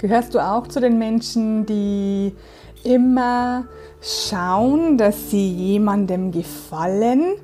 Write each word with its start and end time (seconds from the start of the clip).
Gehörst 0.00 0.34
du 0.34 0.38
auch 0.38 0.66
zu 0.66 0.80
den 0.80 0.98
Menschen, 0.98 1.66
die 1.66 2.32
immer 2.84 3.64
schauen, 4.00 4.96
dass 4.96 5.30
sie 5.30 5.52
jemandem 5.52 6.32
gefallen, 6.32 7.34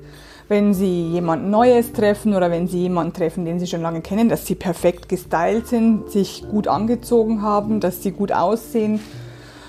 wenn 0.47 0.73
sie 0.73 1.03
jemand 1.11 1.47
Neues 1.51 1.93
treffen 1.93 2.33
oder 2.33 2.49
wenn 2.49 2.67
sie 2.67 2.79
jemanden 2.79 3.13
treffen, 3.13 3.45
den 3.45 3.59
sie 3.59 3.67
schon 3.67 3.83
lange 3.83 4.01
kennen, 4.01 4.27
dass 4.27 4.47
sie 4.47 4.55
perfekt 4.55 5.07
gestylt 5.07 5.67
sind, 5.67 6.09
sich 6.09 6.45
gut 6.49 6.67
angezogen 6.67 7.43
haben, 7.43 7.79
dass 7.79 8.01
sie 8.01 8.09
gut 8.09 8.31
aussehen, 8.31 9.01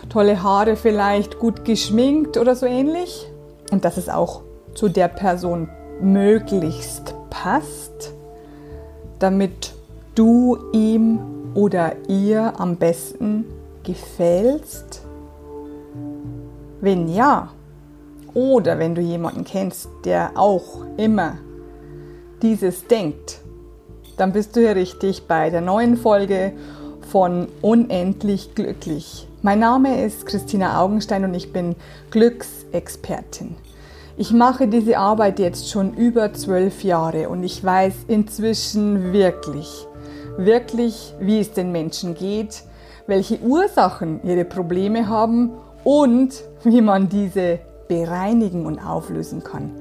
tolle 0.08 0.42
Haare 0.42 0.74
vielleicht, 0.74 1.38
gut 1.38 1.66
geschminkt 1.66 2.38
oder 2.38 2.56
so 2.56 2.64
ähnlich? 2.64 3.26
Und 3.70 3.84
dass 3.84 3.98
es 3.98 4.08
auch 4.08 4.40
zu 4.72 4.88
der 4.88 5.08
Person 5.08 5.68
möglichst 6.00 7.14
passt, 7.28 8.14
damit 9.18 9.74
du 10.14 10.56
ihm 10.72 11.37
oder 11.54 11.96
ihr 12.08 12.58
am 12.58 12.76
besten 12.76 13.44
gefällst? 13.82 15.02
Wenn 16.80 17.08
ja, 17.08 17.50
oder 18.34 18.78
wenn 18.78 18.94
du 18.94 19.00
jemanden 19.00 19.44
kennst, 19.44 19.88
der 20.04 20.32
auch 20.36 20.84
immer 20.96 21.38
dieses 22.42 22.86
denkt, 22.86 23.40
dann 24.16 24.32
bist 24.32 24.54
du 24.54 24.60
hier 24.60 24.76
richtig 24.76 25.26
bei 25.26 25.50
der 25.50 25.60
neuen 25.60 25.96
Folge 25.96 26.52
von 27.10 27.48
Unendlich 27.62 28.54
Glücklich. 28.54 29.26
Mein 29.42 29.60
Name 29.60 30.04
ist 30.04 30.26
Christina 30.26 30.80
Augenstein 30.80 31.24
und 31.24 31.34
ich 31.34 31.52
bin 31.52 31.74
Glücksexpertin. 32.10 33.56
Ich 34.16 34.32
mache 34.32 34.68
diese 34.68 34.98
Arbeit 34.98 35.38
jetzt 35.38 35.70
schon 35.70 35.94
über 35.94 36.32
zwölf 36.32 36.82
Jahre 36.84 37.28
und 37.28 37.44
ich 37.44 37.62
weiß 37.62 37.94
inzwischen 38.08 39.12
wirklich, 39.12 39.86
wirklich, 40.38 41.14
wie 41.20 41.40
es 41.40 41.52
den 41.52 41.72
Menschen 41.72 42.14
geht, 42.14 42.62
welche 43.06 43.40
Ursachen 43.40 44.20
ihre 44.22 44.44
Probleme 44.44 45.08
haben 45.08 45.50
und 45.84 46.42
wie 46.64 46.80
man 46.80 47.08
diese 47.08 47.58
bereinigen 47.88 48.64
und 48.64 48.78
auflösen 48.78 49.42
kann. 49.42 49.72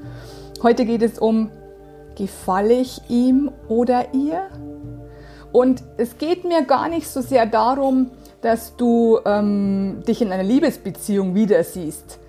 Heute 0.64 0.86
geht 0.86 1.04
es 1.04 1.20
um, 1.20 1.52
gefalle 2.16 2.74
ich 2.74 3.02
ihm 3.10 3.52
oder 3.68 4.14
ihr? 4.14 4.48
Und 5.52 5.84
es 5.98 6.18
geht 6.18 6.44
mir 6.44 6.64
gar 6.64 6.90
nicht 6.90 7.08
so 7.08 7.22
sehr 7.22 7.46
darum, 7.46 8.10
dass 8.42 8.76
du 8.76 9.20
ähm, 9.26 10.04
dich 10.08 10.22
in 10.22 10.32
einer 10.32 10.44
Liebesbeziehung 10.44 11.36
wieder 11.36 11.64
siehst. 11.64 12.20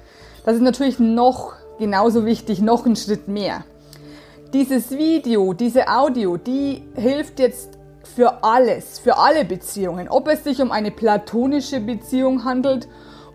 Das 0.45 0.57
ist 0.57 0.63
natürlich 0.63 0.99
noch 0.99 1.55
genauso 1.79 2.27
wichtig, 2.27 2.61
noch 2.61 2.85
einen 2.85 2.97
Schritt 2.97 3.29
mehr. 3.29 3.65
Dieses 4.53 4.91
Video, 4.91 5.53
diese 5.53 5.89
Audio, 5.89 6.37
die 6.37 6.83
hilft 6.95 7.39
jetzt 7.39 7.78
für 8.15 8.43
alles, 8.43 8.99
für 8.99 9.17
alle 9.17 9.45
Beziehungen. 9.45 10.09
Ob 10.09 10.29
es 10.29 10.45
sich 10.45 10.61
um 10.61 10.73
eine 10.73 10.91
platonische 10.91 11.81
Beziehung 11.81 12.45
handelt, 12.45 12.89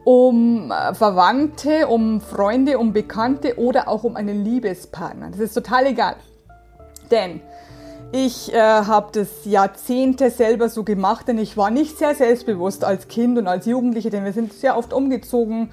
um 0.04 0.72
äh, 0.72 0.94
Verwandte, 0.94 1.88
um 1.88 2.22
Freunde, 2.22 2.78
um 2.78 2.94
Bekannte 2.94 3.58
oder 3.58 3.88
auch 3.88 4.04
um 4.04 4.16
einen 4.16 4.44
Liebespartner. 4.44 5.30
Das 5.32 5.40
ist 5.40 5.54
total 5.54 5.88
egal. 5.88 6.16
Denn 7.12 7.42
ich 8.12 8.54
äh, 8.54 8.60
habe 8.60 9.10
das 9.12 9.46
Jahrzehnte 9.46 10.30
selber 10.30 10.70
so 10.70 10.84
gemacht, 10.84 11.28
denn 11.28 11.40
ich 11.40 11.58
war 11.58 11.72
nicht 11.72 11.98
sehr 11.98 12.14
selbstbewusst 12.14 12.84
als 12.84 13.08
Kind 13.08 13.38
und 13.40 13.48
als 13.48 13.66
Jugendliche, 13.66 14.10
denn 14.10 14.24
wir 14.24 14.34
sind 14.34 14.54
sehr 14.54 14.78
oft 14.78 14.94
umgezogen 14.94 15.72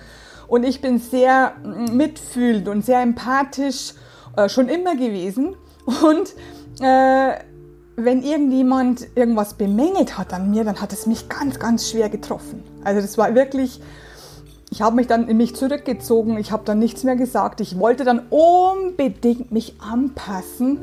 und 0.49 0.65
ich 0.65 0.81
bin 0.81 0.99
sehr 0.99 1.53
mm, 1.63 1.97
mitfühlend 1.97 2.67
und 2.69 2.85
sehr 2.85 3.03
empathisch 3.03 3.93
äh, 4.37 4.49
schon 4.49 4.69
immer 4.71 4.97
gewesen 4.97 5.55
und 6.03 6.35
äh, 6.81 7.35
wenn 8.05 8.23
irgendjemand 8.23 9.07
irgendwas 9.15 9.55
bemängelt 9.55 10.19
hat 10.19 10.33
an 10.33 10.51
mir, 10.51 10.65
dann 10.65 10.81
hat 10.81 10.93
es 10.93 11.07
mich 11.07 11.29
ganz, 11.29 11.59
ganz 11.59 11.91
schwer 11.91 12.09
getroffen. 12.09 12.63
Also 12.85 13.01
das 13.01 13.19
war 13.19 13.35
wirklich, 13.35 13.81
ich 14.71 14.83
habe 14.83 14.97
mich 14.97 15.07
dann 15.07 15.29
in 15.29 15.37
mich 15.37 15.57
zurückgezogen, 15.57 16.39
ich 16.39 16.53
habe 16.53 16.65
dann 16.65 16.79
nichts 16.79 17.05
mehr 17.05 17.17
gesagt. 17.17 17.61
Ich 17.61 17.79
wollte 17.79 18.05
dann 18.05 18.23
unbedingt 18.31 19.53
mich 19.53 19.75
anpassen, 19.81 20.81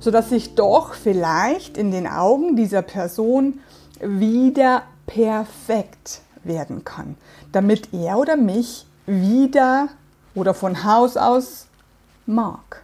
sodass 0.00 0.32
ich 0.32 0.54
doch 0.54 0.94
vielleicht 0.94 1.76
in 1.76 1.90
den 1.90 2.06
Augen 2.06 2.56
dieser 2.56 2.82
Person 2.82 3.60
wieder 4.00 4.82
perfekt 5.06 6.20
werden 6.44 6.84
kann, 6.84 7.16
damit 7.52 7.92
er 7.92 8.18
oder 8.18 8.36
mich 8.36 8.86
wieder 9.06 9.88
oder 10.34 10.54
von 10.54 10.84
Haus 10.84 11.16
aus 11.16 11.66
mag. 12.26 12.82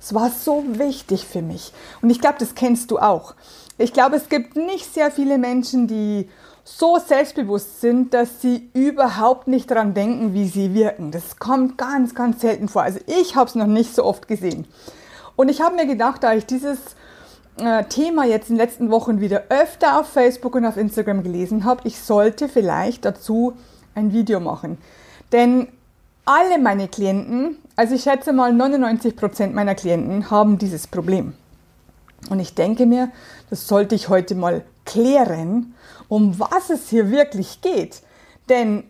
Es 0.00 0.14
war 0.14 0.30
so 0.30 0.64
wichtig 0.66 1.26
für 1.26 1.42
mich. 1.42 1.72
Und 2.02 2.10
ich 2.10 2.20
glaube, 2.20 2.36
das 2.38 2.54
kennst 2.54 2.90
du 2.90 2.98
auch. 2.98 3.34
Ich 3.78 3.92
glaube, 3.92 4.16
es 4.16 4.28
gibt 4.28 4.56
nicht 4.56 4.92
sehr 4.92 5.10
viele 5.10 5.38
Menschen, 5.38 5.86
die 5.86 6.28
so 6.64 6.98
selbstbewusst 6.98 7.80
sind, 7.80 8.12
dass 8.12 8.42
sie 8.42 8.68
überhaupt 8.74 9.48
nicht 9.48 9.70
daran 9.70 9.94
denken, 9.94 10.34
wie 10.34 10.46
sie 10.48 10.74
wirken. 10.74 11.10
Das 11.10 11.38
kommt 11.38 11.78
ganz, 11.78 12.14
ganz 12.14 12.40
selten 12.40 12.68
vor. 12.68 12.82
Also 12.82 13.00
ich 13.06 13.36
habe 13.36 13.48
es 13.48 13.54
noch 13.54 13.66
nicht 13.66 13.94
so 13.94 14.04
oft 14.04 14.28
gesehen. 14.28 14.66
Und 15.36 15.48
ich 15.48 15.62
habe 15.62 15.76
mir 15.76 15.86
gedacht, 15.86 16.22
da 16.22 16.34
ich 16.34 16.44
dieses 16.44 16.78
äh, 17.58 17.84
Thema 17.84 18.24
jetzt 18.24 18.50
in 18.50 18.56
den 18.56 18.64
letzten 18.64 18.90
Wochen 18.90 19.20
wieder 19.20 19.44
öfter 19.48 19.98
auf 19.98 20.08
Facebook 20.08 20.54
und 20.56 20.66
auf 20.66 20.76
Instagram 20.76 21.22
gelesen 21.22 21.64
habe, 21.64 21.82
ich 21.84 22.00
sollte 22.00 22.48
vielleicht 22.48 23.04
dazu 23.04 23.54
ein 23.94 24.12
Video 24.12 24.40
machen. 24.40 24.78
Denn 25.32 25.68
alle 26.28 26.58
meine 26.58 26.88
Klienten, 26.88 27.56
also 27.74 27.94
ich 27.94 28.02
schätze 28.02 28.34
mal 28.34 28.52
99 28.52 29.16
Prozent 29.16 29.54
meiner 29.54 29.74
Klienten 29.74 30.30
haben 30.30 30.58
dieses 30.58 30.86
Problem. 30.86 31.32
Und 32.28 32.38
ich 32.38 32.54
denke 32.54 32.84
mir, 32.84 33.10
das 33.48 33.66
sollte 33.66 33.94
ich 33.94 34.10
heute 34.10 34.34
mal 34.34 34.62
klären, 34.84 35.74
um 36.06 36.38
was 36.38 36.68
es 36.68 36.90
hier 36.90 37.10
wirklich 37.10 37.62
geht. 37.62 38.02
Denn 38.50 38.84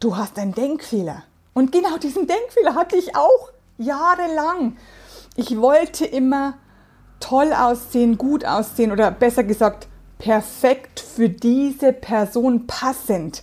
du 0.00 0.16
hast 0.16 0.38
einen 0.38 0.54
Denkfehler. 0.54 1.24
Und 1.52 1.72
genau 1.72 1.98
diesen 1.98 2.26
Denkfehler 2.26 2.74
hatte 2.74 2.96
ich 2.96 3.14
auch 3.16 3.50
jahrelang. 3.76 4.78
Ich 5.36 5.60
wollte 5.60 6.06
immer 6.06 6.54
toll 7.18 7.52
aussehen, 7.52 8.16
gut 8.16 8.46
aussehen 8.46 8.92
oder 8.92 9.10
besser 9.10 9.44
gesagt 9.44 9.88
perfekt 10.16 11.00
für 11.00 11.28
diese 11.28 11.92
Person 11.92 12.66
passend 12.66 13.42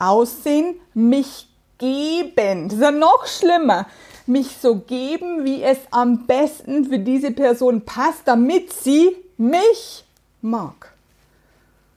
aussehen, 0.00 0.80
mich 0.94 1.53
geben. 1.84 2.68
Das 2.68 2.78
ist 2.78 2.82
ja 2.82 2.90
noch 2.90 3.26
schlimmer. 3.26 3.86
Mich 4.26 4.56
so 4.56 4.76
geben, 4.76 5.44
wie 5.44 5.62
es 5.62 5.78
am 5.90 6.26
besten 6.26 6.86
für 6.86 6.98
diese 6.98 7.30
Person 7.30 7.82
passt, 7.82 8.22
damit 8.24 8.72
sie 8.72 9.14
mich 9.36 10.04
mag. 10.40 10.94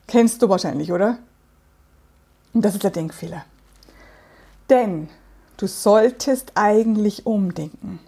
Kennst 0.07 0.41
du 0.41 0.49
wahrscheinlich, 0.49 0.91
oder? 0.91 1.19
Und 2.53 2.63
das 2.65 2.73
ist 2.73 2.83
der 2.83 2.91
Denkfehler. 2.91 3.45
Denn 4.69 5.09
du 5.55 5.67
solltest 5.67 6.51
eigentlich 6.55 7.25
umdenken. 7.25 7.99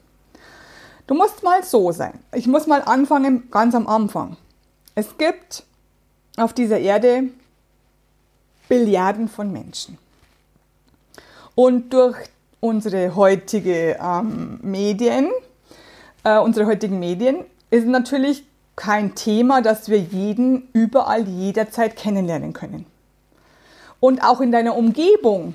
Du 1.07 1.15
musst 1.15 1.43
mal 1.43 1.63
so 1.63 1.91
sein. 1.91 2.19
Ich 2.33 2.47
muss 2.47 2.67
mal 2.67 2.81
anfangen, 2.81 3.49
ganz 3.51 3.73
am 3.73 3.87
Anfang. 3.87 4.35
Es 4.95 5.17
gibt 5.17 5.63
auf 6.35 6.53
dieser 6.53 6.79
Erde 6.79 7.29
Billiarden 8.67 9.29
von 9.29 9.51
Menschen. 9.51 9.97
Und 11.59 11.91
durch 11.91 12.15
unsere 12.61 13.17
heutige 13.17 13.97
ähm, 14.01 14.59
Medien, 14.61 15.29
äh, 16.23 16.37
unsere 16.37 16.65
heutigen 16.65 16.99
Medien, 16.99 17.43
ist 17.69 17.85
natürlich 17.85 18.45
kein 18.77 19.13
Thema, 19.13 19.61
dass 19.61 19.89
wir 19.89 19.99
jeden 19.99 20.69
überall 20.71 21.27
jederzeit 21.27 21.97
kennenlernen 21.97 22.53
können. 22.53 22.85
Und 23.99 24.23
auch 24.23 24.39
in 24.39 24.53
deiner 24.53 24.77
Umgebung 24.77 25.53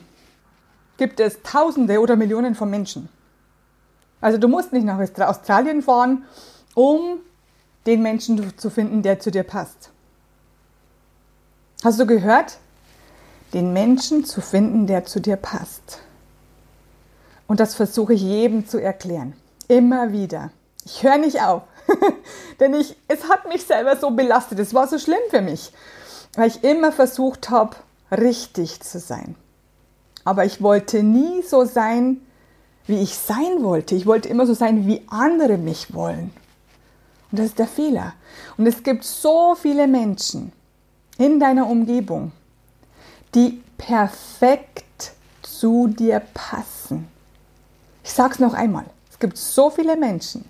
gibt 0.98 1.20
es 1.20 1.40
Tausende 1.42 1.98
oder 1.98 2.16
Millionen 2.16 2.54
von 2.54 2.68
Menschen. 2.68 3.08
Also 4.20 4.36
du 4.36 4.46
musst 4.46 4.74
nicht 4.74 4.84
nach 4.84 5.00
Australien 5.26 5.80
fahren, 5.80 6.26
um 6.74 7.20
den 7.86 8.02
Menschen 8.02 8.58
zu 8.58 8.68
finden, 8.68 9.00
der 9.00 9.20
zu 9.20 9.30
dir 9.30 9.42
passt. 9.42 9.88
Hast 11.82 11.98
du 11.98 12.04
gehört? 12.04 12.58
Den 13.54 13.72
Menschen 13.72 14.24
zu 14.24 14.40
finden, 14.40 14.86
der 14.86 15.04
zu 15.04 15.20
dir 15.20 15.36
passt. 15.36 16.00
Und 17.46 17.60
das 17.60 17.74
versuche 17.74 18.14
ich 18.14 18.22
jedem 18.22 18.66
zu 18.66 18.78
erklären. 18.78 19.34
Immer 19.68 20.12
wieder. 20.12 20.50
Ich 20.84 21.02
höre 21.02 21.18
nicht 21.18 21.40
auf. 21.40 21.62
Denn 22.60 22.74
ich, 22.74 22.96
es 23.08 23.28
hat 23.28 23.48
mich 23.48 23.64
selber 23.64 23.96
so 23.96 24.10
belastet. 24.10 24.58
Es 24.58 24.74
war 24.74 24.88
so 24.88 24.98
schlimm 24.98 25.20
für 25.30 25.40
mich. 25.40 25.72
Weil 26.34 26.48
ich 26.48 26.64
immer 26.64 26.90
versucht 26.90 27.50
habe, 27.50 27.76
richtig 28.10 28.80
zu 28.80 28.98
sein. 28.98 29.36
Aber 30.24 30.44
ich 30.44 30.62
wollte 30.62 31.02
nie 31.02 31.42
so 31.42 31.64
sein, 31.64 32.20
wie 32.86 33.00
ich 33.00 33.14
sein 33.16 33.62
wollte. 33.62 33.94
Ich 33.94 34.06
wollte 34.06 34.28
immer 34.28 34.46
so 34.46 34.54
sein, 34.54 34.86
wie 34.86 35.02
andere 35.08 35.58
mich 35.58 35.94
wollen. 35.94 36.32
Und 37.30 37.38
das 37.38 37.46
ist 37.46 37.58
der 37.58 37.66
Fehler. 37.66 38.14
Und 38.56 38.66
es 38.66 38.82
gibt 38.82 39.04
so 39.04 39.54
viele 39.54 39.86
Menschen 39.86 40.52
in 41.18 41.40
deiner 41.40 41.68
Umgebung, 41.68 42.32
die 43.34 43.62
perfekt 43.78 45.12
zu 45.42 45.88
dir 45.88 46.20
passen. 46.32 47.08
Ich 48.02 48.12
sage 48.12 48.34
es 48.34 48.38
noch 48.38 48.54
einmal. 48.54 48.84
Es 49.10 49.18
gibt 49.18 49.36
so 49.36 49.70
viele 49.70 49.96
Menschen 49.96 50.44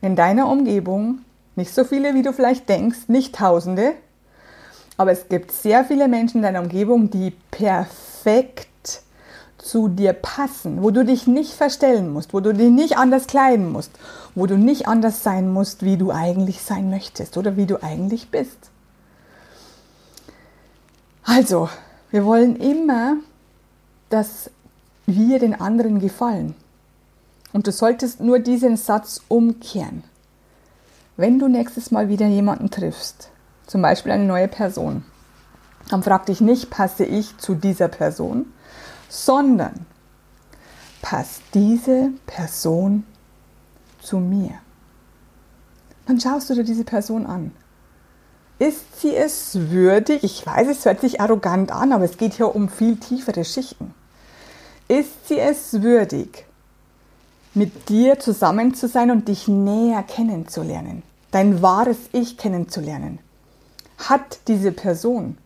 in 0.00 0.16
deiner 0.16 0.48
Umgebung, 0.48 1.20
nicht 1.56 1.72
so 1.72 1.84
viele, 1.84 2.14
wie 2.14 2.22
du 2.22 2.32
vielleicht 2.32 2.68
denkst, 2.68 3.08
nicht 3.08 3.34
Tausende, 3.34 3.94
Aber 4.96 5.10
es 5.10 5.28
gibt 5.28 5.50
sehr 5.50 5.84
viele 5.84 6.08
Menschen 6.08 6.38
in 6.38 6.42
deiner 6.44 6.60
Umgebung, 6.60 7.10
die 7.10 7.32
perfekt 7.50 8.68
zu 9.58 9.88
dir 9.88 10.12
passen, 10.12 10.82
wo 10.82 10.90
du 10.90 11.04
dich 11.04 11.26
nicht 11.26 11.52
verstellen 11.54 12.12
musst, 12.12 12.34
wo 12.34 12.40
du 12.40 12.52
dich 12.52 12.70
nicht 12.70 12.96
anders 12.96 13.26
kleiden 13.26 13.72
musst, 13.72 13.90
wo 14.34 14.46
du 14.46 14.56
nicht 14.56 14.86
anders 14.86 15.22
sein 15.22 15.50
musst, 15.50 15.84
wie 15.84 15.96
du 15.96 16.10
eigentlich 16.12 16.62
sein 16.62 16.90
möchtest 16.90 17.36
oder 17.36 17.56
wie 17.56 17.66
du 17.66 17.82
eigentlich 17.82 18.30
bist. 18.30 18.70
Also, 21.24 21.70
wir 22.14 22.24
wollen 22.24 22.54
immer, 22.54 23.16
dass 24.08 24.48
wir 25.04 25.40
den 25.40 25.60
anderen 25.60 25.98
gefallen. 25.98 26.54
Und 27.52 27.66
du 27.66 27.72
solltest 27.72 28.20
nur 28.20 28.38
diesen 28.38 28.76
Satz 28.76 29.20
umkehren. 29.26 30.04
Wenn 31.16 31.40
du 31.40 31.48
nächstes 31.48 31.90
Mal 31.90 32.08
wieder 32.08 32.28
jemanden 32.28 32.70
triffst, 32.70 33.30
zum 33.66 33.82
Beispiel 33.82 34.12
eine 34.12 34.26
neue 34.26 34.46
Person, 34.46 35.02
dann 35.90 36.04
frag 36.04 36.26
dich 36.26 36.40
nicht, 36.40 36.70
passe 36.70 37.04
ich 37.04 37.36
zu 37.38 37.56
dieser 37.56 37.88
Person, 37.88 38.46
sondern 39.08 39.84
passt 41.02 41.42
diese 41.52 42.12
Person 42.26 43.02
zu 44.00 44.18
mir? 44.18 44.52
Dann 46.06 46.20
schaust 46.20 46.48
du 46.48 46.54
dir 46.54 46.62
diese 46.62 46.84
Person 46.84 47.26
an. 47.26 47.50
Ist 48.58 49.00
sie 49.00 49.14
es 49.14 49.70
würdig? 49.70 50.22
Ich 50.22 50.46
weiß, 50.46 50.68
es 50.68 50.84
hört 50.84 51.00
sich 51.00 51.20
arrogant 51.20 51.72
an, 51.72 51.92
aber 51.92 52.04
es 52.04 52.16
geht 52.16 52.34
hier 52.34 52.54
um 52.54 52.68
viel 52.68 52.96
tiefere 52.96 53.44
Schichten. 53.44 53.92
Ist 54.86 55.28
sie 55.28 55.38
es 55.38 55.82
würdig, 55.82 56.46
mit 57.52 57.88
dir 57.88 58.18
zusammen 58.20 58.74
zu 58.74 58.86
sein 58.86 59.10
und 59.10 59.26
dich 59.28 59.48
näher 59.48 60.02
kennenzulernen, 60.04 61.02
dein 61.32 61.62
wahres 61.62 61.96
Ich 62.12 62.36
kennenzulernen? 62.36 63.18
Hat 63.98 64.38
diese 64.46 64.70
Person 64.70 65.36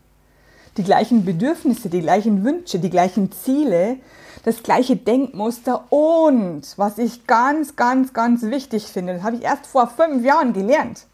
die 0.77 0.85
gleichen 0.85 1.25
Bedürfnisse, 1.25 1.89
die 1.89 2.01
gleichen 2.01 2.45
Wünsche, 2.45 2.79
die 2.79 2.91
gleichen 2.91 3.33
Ziele, 3.33 3.97
das 4.45 4.63
gleiche 4.63 4.97
Denkmuster 4.97 5.93
und, 5.93 6.63
was 6.77 6.99
ich 6.99 7.27
ganz, 7.27 7.75
ganz, 7.75 8.13
ganz 8.13 8.43
wichtig 8.43 8.85
finde, 8.85 9.15
das 9.15 9.23
habe 9.23 9.37
ich 9.37 9.43
erst 9.43 9.67
vor 9.67 9.89
fünf 9.89 10.25
Jahren 10.25 10.53
gelernt, 10.53 11.08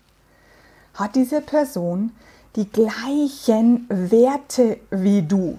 hat 0.94 1.16
diese 1.16 1.40
Person 1.40 2.12
die 2.56 2.68
gleichen 2.70 3.86
Werte 3.88 4.78
wie 4.90 5.22
du. 5.22 5.58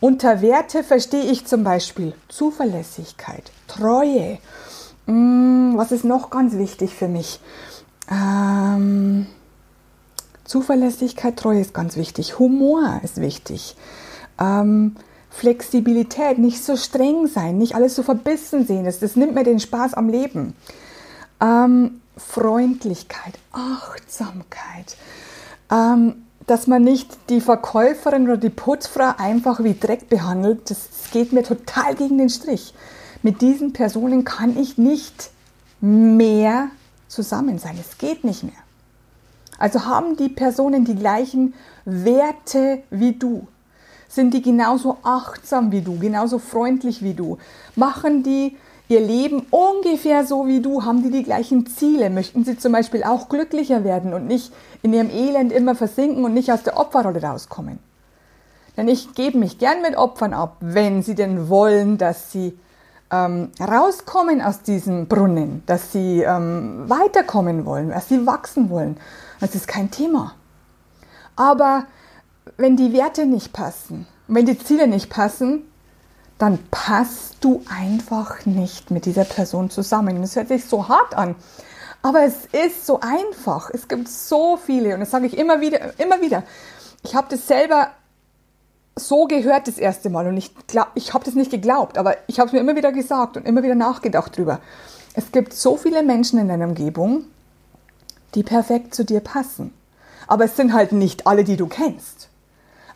Unter 0.00 0.42
Werte 0.42 0.82
verstehe 0.82 1.24
ich 1.24 1.46
zum 1.46 1.64
Beispiel 1.64 2.14
Zuverlässigkeit, 2.28 3.52
Treue. 3.68 4.38
Hm, 5.06 5.74
was 5.76 5.92
ist 5.92 6.04
noch 6.04 6.30
ganz 6.30 6.54
wichtig 6.54 6.94
für 6.94 7.08
mich? 7.08 7.40
Ähm, 8.10 9.26
Zuverlässigkeit, 10.44 11.36
Treue 11.36 11.60
ist 11.60 11.74
ganz 11.74 11.96
wichtig. 11.96 12.38
Humor 12.38 13.00
ist 13.02 13.20
wichtig. 13.20 13.76
Ähm, 14.38 14.96
Flexibilität, 15.30 16.38
nicht 16.38 16.62
so 16.62 16.76
streng 16.76 17.26
sein, 17.26 17.58
nicht 17.58 17.74
alles 17.74 17.96
so 17.96 18.02
verbissen 18.02 18.66
sehen. 18.66 18.84
Das, 18.84 19.00
das 19.00 19.16
nimmt 19.16 19.34
mir 19.34 19.42
den 19.44 19.58
Spaß 19.58 19.94
am 19.94 20.08
Leben. 20.08 20.54
Ähm, 21.40 22.00
Freundlichkeit, 22.16 23.38
Achtsamkeit. 23.52 24.96
Ähm, 25.70 26.24
dass 26.46 26.66
man 26.66 26.82
nicht 26.82 27.30
die 27.30 27.40
Verkäuferin 27.40 28.24
oder 28.24 28.36
die 28.36 28.50
Putzfrau 28.50 29.14
einfach 29.16 29.62
wie 29.64 29.78
Dreck 29.78 30.08
behandelt, 30.08 30.70
das, 30.70 30.88
das 30.90 31.10
geht 31.10 31.32
mir 31.32 31.42
total 31.42 31.94
gegen 31.94 32.18
den 32.18 32.28
Strich. 32.28 32.74
Mit 33.22 33.40
diesen 33.40 33.72
Personen 33.72 34.24
kann 34.24 34.58
ich 34.58 34.76
nicht 34.76 35.30
mehr 35.80 36.68
zusammen 37.08 37.58
sein. 37.58 37.78
Es 37.80 37.96
geht 37.96 38.24
nicht 38.24 38.42
mehr. 38.42 38.52
Also 39.58 39.86
haben 39.86 40.16
die 40.16 40.28
Personen 40.28 40.84
die 40.84 40.96
gleichen 40.96 41.54
Werte 41.84 42.82
wie 42.90 43.12
du? 43.12 43.46
Sind 44.08 44.34
die 44.34 44.42
genauso 44.42 44.98
achtsam 45.02 45.72
wie 45.72 45.80
du, 45.80 45.98
genauso 45.98 46.38
freundlich 46.38 47.02
wie 47.02 47.14
du? 47.14 47.38
Machen 47.74 48.22
die 48.22 48.56
ihr 48.88 49.00
Leben 49.00 49.46
ungefähr 49.50 50.26
so 50.26 50.46
wie 50.46 50.60
du? 50.60 50.84
Haben 50.84 51.02
die 51.02 51.10
die 51.10 51.22
gleichen 51.22 51.66
Ziele? 51.66 52.10
Möchten 52.10 52.44
sie 52.44 52.58
zum 52.58 52.72
Beispiel 52.72 53.02
auch 53.04 53.28
glücklicher 53.28 53.84
werden 53.84 54.12
und 54.12 54.26
nicht 54.26 54.52
in 54.82 54.92
ihrem 54.92 55.10
Elend 55.10 55.52
immer 55.52 55.74
versinken 55.74 56.24
und 56.24 56.34
nicht 56.34 56.52
aus 56.52 56.62
der 56.62 56.78
Opferrolle 56.78 57.22
rauskommen? 57.22 57.78
Denn 58.76 58.88
ich 58.88 59.14
gebe 59.14 59.38
mich 59.38 59.58
gern 59.58 59.82
mit 59.82 59.96
Opfern 59.96 60.34
ab, 60.34 60.56
wenn 60.60 61.02
sie 61.02 61.14
denn 61.14 61.48
wollen, 61.48 61.96
dass 61.96 62.32
sie 62.32 62.58
ähm, 63.10 63.50
rauskommen 63.60 64.42
aus 64.42 64.62
diesem 64.62 65.06
Brunnen, 65.06 65.62
dass 65.66 65.92
sie 65.92 66.22
ähm, 66.22 66.84
weiterkommen 66.88 67.64
wollen, 67.66 67.90
dass 67.90 68.08
sie 68.08 68.26
wachsen 68.26 68.70
wollen. 68.70 68.96
Das 69.40 69.54
ist 69.54 69.68
kein 69.68 69.90
Thema. 69.90 70.34
Aber 71.36 71.86
wenn 72.56 72.76
die 72.76 72.92
Werte 72.92 73.26
nicht 73.26 73.52
passen, 73.52 74.06
wenn 74.26 74.46
die 74.46 74.58
Ziele 74.58 74.88
nicht 74.88 75.10
passen, 75.10 75.62
dann 76.38 76.58
passt 76.70 77.36
du 77.40 77.62
einfach 77.68 78.44
nicht 78.44 78.90
mit 78.90 79.06
dieser 79.06 79.24
Person 79.24 79.70
zusammen. 79.70 80.20
Das 80.20 80.36
hört 80.36 80.48
sich 80.48 80.64
so 80.64 80.88
hart 80.88 81.14
an. 81.14 81.36
Aber 82.02 82.22
es 82.22 82.44
ist 82.46 82.84
so 82.86 83.00
einfach. 83.00 83.70
Es 83.72 83.88
gibt 83.88 84.08
so 84.08 84.56
viele 84.56 84.94
und 84.94 85.00
das 85.00 85.10
sage 85.10 85.26
ich 85.26 85.38
immer 85.38 85.60
wieder, 85.60 85.98
immer 85.98 86.20
wieder. 86.20 86.42
Ich 87.02 87.14
habe 87.14 87.28
das 87.30 87.46
selber 87.46 87.88
so 88.96 89.26
gehört 89.26 89.66
das 89.68 89.78
erste 89.78 90.10
Mal 90.10 90.26
und 90.26 90.36
ich, 90.36 90.52
ich 90.94 91.14
habe 91.14 91.24
das 91.24 91.34
nicht 91.34 91.50
geglaubt, 91.50 91.98
aber 91.98 92.16
ich 92.26 92.38
habe 92.38 92.46
es 92.46 92.52
mir 92.52 92.60
immer 92.60 92.76
wieder 92.76 92.92
gesagt 92.92 93.36
und 93.36 93.46
immer 93.46 93.62
wieder 93.62 93.74
nachgedacht 93.74 94.36
drüber. 94.36 94.60
Es 95.14 95.32
gibt 95.32 95.52
so 95.52 95.76
viele 95.76 96.02
Menschen 96.02 96.38
in 96.38 96.48
deiner 96.48 96.66
Umgebung, 96.66 97.24
die 98.34 98.42
perfekt 98.42 98.94
zu 98.94 99.04
dir 99.04 99.20
passen. 99.20 99.72
Aber 100.26 100.44
es 100.44 100.56
sind 100.56 100.72
halt 100.72 100.92
nicht 100.92 101.26
alle, 101.26 101.44
die 101.44 101.56
du 101.56 101.66
kennst. 101.66 102.28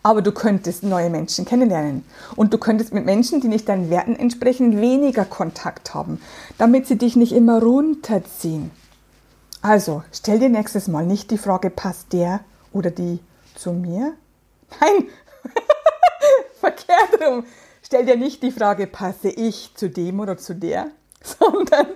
Aber 0.02 0.22
du 0.22 0.32
könntest 0.32 0.82
neue 0.82 1.10
Menschen 1.10 1.44
kennenlernen. 1.44 2.04
Und 2.36 2.52
du 2.54 2.58
könntest 2.58 2.94
mit 2.94 3.04
Menschen, 3.04 3.40
die 3.40 3.48
nicht 3.48 3.68
deinen 3.68 3.90
Werten 3.90 4.16
entsprechen, 4.16 4.80
weniger 4.80 5.24
Kontakt 5.24 5.94
haben, 5.94 6.20
damit 6.56 6.86
sie 6.86 6.96
dich 6.96 7.16
nicht 7.16 7.32
immer 7.32 7.62
runterziehen. 7.62 8.70
Also, 9.60 10.04
stell 10.12 10.38
dir 10.38 10.48
nächstes 10.48 10.86
Mal 10.86 11.04
nicht 11.04 11.30
die 11.30 11.38
Frage, 11.38 11.70
passt 11.70 12.12
der 12.12 12.40
oder 12.72 12.90
die 12.90 13.18
zu 13.54 13.72
mir? 13.72 14.14
Nein, 14.80 15.08
verkehrt 16.60 17.20
rum. 17.20 17.44
Stell 17.82 18.04
dir 18.04 18.16
nicht 18.16 18.42
die 18.42 18.52
Frage, 18.52 18.86
passe 18.86 19.30
ich 19.30 19.72
zu 19.74 19.88
dem 19.88 20.20
oder 20.20 20.36
zu 20.36 20.54
der, 20.54 20.88
sondern, 21.22 21.86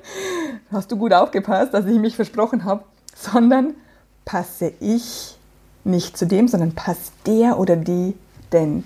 hast 0.71 0.91
du 0.91 0.97
gut 0.97 1.13
aufgepasst, 1.13 1.73
dass 1.75 1.87
ich 1.87 1.99
mich 1.99 2.17
versprochen 2.17 2.65
habe, 2.65 2.85
sondern 3.15 3.75
passe 4.25 4.73
ich 4.81 5.37
nicht 5.85 6.17
zu 6.17 6.27
dem, 6.27 6.49
sondern 6.49 6.73
passt 6.73 7.13
der 7.27 7.59
oder 7.59 7.77
die 7.77 8.15
denn 8.53 8.85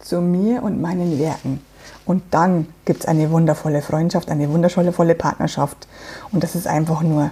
zu 0.00 0.20
mir 0.20 0.62
und 0.62 0.80
meinen 0.80 1.18
Werten. 1.18 1.60
Und 2.04 2.22
dann 2.30 2.66
gibt 2.84 3.00
es 3.00 3.06
eine 3.06 3.30
wundervolle 3.30 3.82
Freundschaft, 3.82 4.30
eine 4.30 4.50
wundervolle 4.50 5.14
Partnerschaft. 5.14 5.86
Und 6.32 6.42
das 6.42 6.54
ist 6.54 6.66
einfach 6.66 7.02
nur 7.02 7.30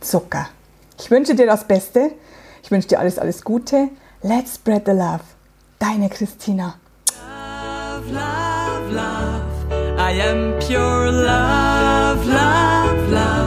Zucker. 0.00 0.48
Ich 0.98 1.10
wünsche 1.10 1.34
dir 1.34 1.46
das 1.46 1.64
Beste. 1.64 2.12
Ich 2.62 2.70
wünsche 2.70 2.88
dir 2.88 2.98
alles, 3.00 3.18
alles 3.18 3.42
Gute. 3.42 3.88
Let's 4.22 4.56
spread 4.56 4.82
the 4.86 4.92
love. 4.92 5.20
Deine 5.78 6.08
Christina. 6.08 6.74
Love, 7.28 8.12
love, 8.12 8.92
love. 8.92 9.42
I 9.98 10.20
am 10.20 10.58
pure 10.60 11.10
love, 11.10 12.26
love. 12.26 13.41